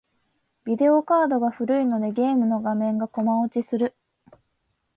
[0.63, 3.93] ビデオカードが古いので、ゲームの画面がコマ落ちする。